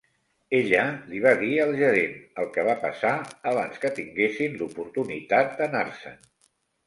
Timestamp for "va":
1.25-1.33, 2.69-2.73